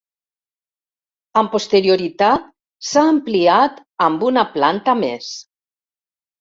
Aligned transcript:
Amb 1.41 1.51
posterioritat 1.57 2.49
s'ha 2.93 3.05
ampliat 3.11 3.79
amb 4.09 4.29
una 4.33 4.49
planta 4.59 4.99
més. 5.07 5.33